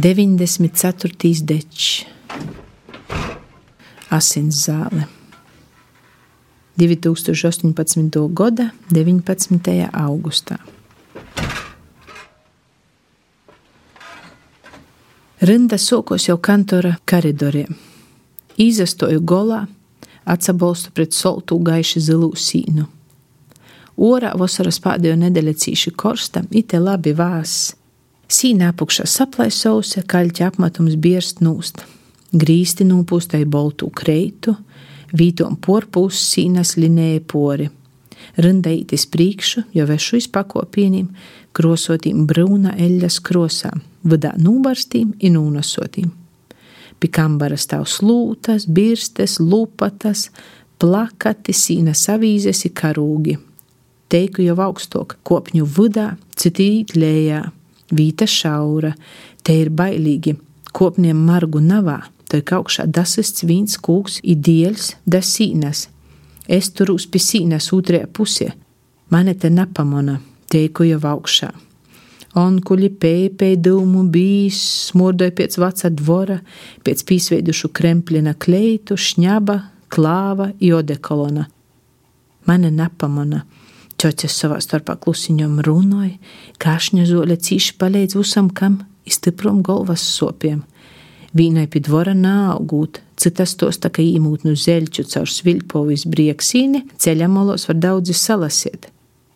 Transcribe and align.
94. 0.00 1.44
dečs, 1.44 2.06
asins 4.08 4.62
zāle. 4.64 5.04
2018. 6.80 8.28
gada 8.32 8.70
19. 8.88 9.88
augustā. 9.92 10.56
Rinda 15.40 15.76
sokos 15.78 16.28
jau 16.28 16.38
kantora 16.38 16.94
koridoriem. 17.04 17.76
Izastoju 18.56 19.20
golā, 19.20 19.66
atsabolstu 20.24 20.94
pret 20.96 21.12
soltu 21.12 21.58
gaiši 21.58 22.00
zilu 22.00 22.32
sīnu. 22.32 22.86
Orā 24.00 24.32
vasaras 24.32 24.80
pēdējo 24.80 25.18
nedēļu 25.26 25.54
cīši 25.60 25.92
korsta, 25.92 26.46
ite 26.56 26.80
labi 26.80 27.12
vās. 27.12 27.74
Sīnā 28.30 28.68
apakšā 28.70 29.08
saplaisausa, 29.10 30.04
kaļķa 30.06 30.52
apmetums 30.52 30.94
bierst 31.02 31.40
nūst. 31.42 31.80
Grīsti 32.30 32.86
nūpūstai 32.86 33.42
boltu 33.50 33.88
kreitu, 33.90 34.54
vītom 35.10 35.56
porpūs 35.58 36.20
sīnas 36.28 36.76
linēja 36.78 37.24
pori. 37.26 37.66
Rindaitis 38.38 39.08
priekšu, 39.10 39.64
jo 39.74 39.88
vešu 39.90 40.20
izpakopīniem, 40.20 41.10
krosotīm 41.56 42.22
brūna 42.30 42.76
eļas 42.78 43.18
krosām, 43.26 43.82
vadā 44.06 44.36
nūbarstīm 44.38 45.16
un 45.18 45.36
nūnasotīm. 45.40 46.14
Pie 47.02 47.10
kambara 47.10 47.58
stāv 47.58 47.88
slūtas, 47.90 48.70
birstes, 48.70 49.40
lupatas, 49.42 50.28
plakati, 50.78 51.50
sīnas 51.50 52.06
avīzes 52.14 52.62
un 52.68 52.78
karūgi. 52.78 53.40
Teiku 54.10 54.46
jau 54.46 54.60
augstok, 54.70 55.18
kopņu 55.26 55.66
vadā, 55.66 56.12
citīt 56.38 56.94
lējā, 56.94 57.48
vīta 57.92 58.28
šaura, 58.28 58.94
te 59.42 59.56
ir 59.60 59.70
bailīgi, 59.74 60.36
kopniem 60.72 61.20
margu 61.26 61.62
navā 61.64 62.00
Tad 62.30 62.52
augšā 62.54 62.84
dasists 62.86 63.42
vīns 63.42 63.74
kūks 63.82 64.20
ir 64.22 64.38
dieļs, 64.46 64.92
dasīnas. 65.10 65.88
Es 66.46 66.70
turūs 66.70 67.08
pie 67.10 67.18
sīnas 67.22 67.72
otrajā 67.74 68.06
pusē. 68.14 68.52
Mane 69.10 69.34
te 69.34 69.50
nepamana, 69.50 70.20
teiku 70.50 70.86
jau 70.86 71.00
augšā. 71.10 71.50
Onkuļi 72.38 72.92
pēpēja 73.02 73.58
dūmu 73.66 74.04
bijis, 74.14 74.60
smurdoja 74.92 75.34
pēc 75.34 75.58
vecā 75.58 75.90
dvora, 75.90 76.36
pēc 76.86 77.02
pīsveidušu 77.08 77.72
kremplina 77.74 78.36
kleitu, 78.38 78.94
šņaba, 78.94 79.56
klāva, 79.90 80.52
jodekolona. 80.62 81.48
Mane 82.46 82.70
nepamana. 82.70 83.42
Čoķis 84.00 84.32
savā 84.32 84.56
starpā 84.64 84.94
klusiņom 84.96 85.58
runāja, 85.66 86.14
kāšņa 86.62 87.02
zoļa 87.10 87.36
cīši 87.44 87.74
palīdz 87.76 88.16
visam 88.16 88.46
kam, 88.48 88.78
izstiprom 89.04 89.58
galvas 89.66 90.00
sopiem. 90.00 90.62
Vīnai 91.36 91.66
pie 91.68 91.82
dvora 91.84 92.14
nāaugūt, 92.16 93.02
citas 93.20 93.52
tos 93.60 93.76
tā 93.82 93.90
kā 93.92 94.00
īmūtnu 94.00 94.54
zeļķu 94.56 95.04
caur 95.12 95.28
sviļpovis 95.28 96.06
brieksīni, 96.08 96.86
ceļamolos 96.96 97.68
var 97.68 97.76
daudzi 97.82 98.16
salasiet. 98.16 98.88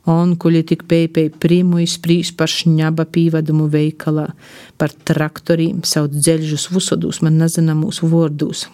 Onkuļi 0.09 0.63
tik 0.71 0.87
pēpēji 0.89 1.35
primu 1.41 1.83
izprīs 1.85 2.33
par 2.37 2.49
šņaba 2.49 3.05
pīvadumu 3.13 3.69
veikalā, 3.73 4.31
par 4.81 4.97
traktoriem, 5.09 5.83
sauc 5.85 6.13
dzeļžus 6.17 6.71
vusodūs 6.73 7.21
man 7.25 7.37
nezināmūs 7.41 8.01
vordūs. 8.05 8.67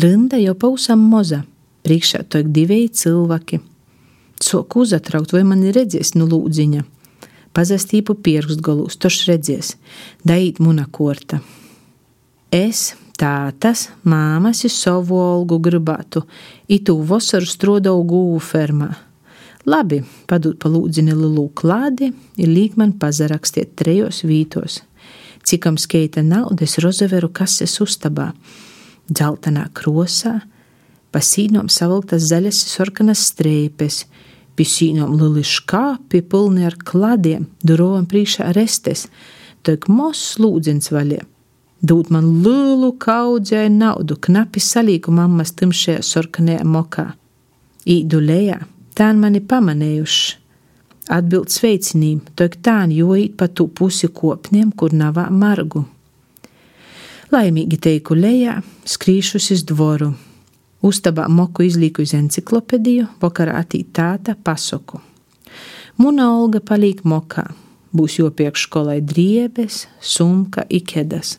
Rinda 0.00 0.40
jau 0.40 0.56
pausam 0.56 1.04
moza, 1.12 1.42
priekšā 1.84 2.24
tojk 2.32 2.48
divēji 2.56 2.92
cilvēki. 3.04 3.60
Soku 4.40 4.84
uzatraukt, 4.86 5.34
vai 5.36 5.44
man 5.44 5.62
ir 5.66 5.76
redzēs 5.76 6.14
nu 6.16 6.26
lūdziņa. 6.30 6.86
Pazastību 7.56 8.14
pierkstgalūs, 8.24 8.96
toš 9.02 9.24
redzēs, 9.28 9.74
daīt 10.24 10.60
muna 10.62 10.86
korta. 10.90 11.40
Es, 12.54 12.94
tātas, 13.20 13.88
māmas 14.06 14.62
savu 14.72 15.18
olgu 15.20 15.58
gribētu, 15.62 16.24
itu 16.70 16.96
vasaru 17.06 17.46
strodau 17.46 18.00
gūvu 18.06 18.38
fermā. 18.42 18.90
Labi, 19.68 20.00
padūt 20.30 20.56
pa 20.62 20.70
lūdzini 20.72 21.12
lielu 21.12 21.44
klādi, 21.52 22.14
ir 22.40 22.48
līk 22.48 22.78
man 22.80 22.94
pazarakstiet 22.96 23.74
trejos 23.76 24.22
vītos. 24.24 24.80
Cikam 25.44 25.76
skeita 25.80 26.24
naudas 26.24 26.78
rozeveru 26.80 27.28
kases 27.28 27.76
ustabā, 27.82 28.30
dzeltenā 29.10 29.66
krosā, 29.76 30.38
pa 31.12 31.20
sīnom 31.20 31.68
savilktas 31.68 32.28
zaļas 32.30 32.62
sarkanas 32.72 33.26
strēpes, 33.32 34.04
pie 34.60 34.68
sīnom 34.68 35.16
lili 35.16 35.40
škāpi 35.48 36.20
pilni 36.28 36.68
ar 36.68 36.76
kladiem, 36.76 37.48
durovam 37.64 38.04
prīšā 38.04 38.52
restes, 38.52 39.08
toik 39.64 39.88
mos 39.88 40.34
lūdzins 40.36 40.92
vaļie 40.92 41.24
dūt 41.82 42.10
man 42.12 42.28
lielu 42.44 42.92
kaudzēju 43.00 43.72
naudu, 43.72 44.16
knapi 44.20 44.60
salīgu 44.60 45.12
mammas 45.14 45.54
timšajā 45.56 46.02
sarkanajā 46.04 46.66
mokā. 46.68 47.06
Īdu 47.88 48.20
lejā, 48.20 48.60
tā 48.96 49.10
mani 49.16 49.40
pamanējuši. 49.40 50.36
Atbild 51.10 51.50
sveicinīm, 51.50 52.20
tok 52.38 52.60
tān 52.62 52.92
jojīt 52.94 53.32
pa 53.40 53.48
tū 53.48 53.66
pusi 53.74 54.10
kopniem, 54.14 54.70
kur 54.70 54.92
navā 54.94 55.26
margu. 55.34 55.82
Laimīgi 57.32 57.78
teiku 57.82 58.14
lejā, 58.18 58.60
skrīšus 58.86 59.50
iz 59.56 59.64
dvoru. 59.66 60.12
Uztabā 60.80 61.26
moku 61.28 61.66
izlīku 61.68 62.06
uz 62.06 62.14
enciklopediju, 62.16 63.10
vakarā 63.20 63.58
atīt 63.60 63.90
tāta 63.96 64.32
pasoku. 64.32 65.02
Muna 66.00 66.30
Olga 66.38 66.62
palīk 66.64 67.02
mokā, 67.04 67.44
būs 67.92 68.16
jopiekš 68.22 68.64
skolai 68.64 69.00
driebes, 69.04 69.84
sumka, 70.00 70.64
ikedas. 70.72 71.36